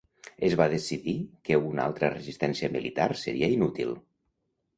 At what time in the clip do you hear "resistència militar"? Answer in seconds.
2.15-3.07